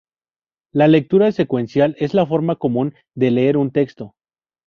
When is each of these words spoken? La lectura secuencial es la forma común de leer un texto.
La 0.71 0.87
lectura 0.87 1.31
secuencial 1.31 1.95
es 1.99 2.15
la 2.15 2.25
forma 2.25 2.55
común 2.55 2.95
de 3.13 3.29
leer 3.29 3.55
un 3.55 3.69
texto. 3.69 4.15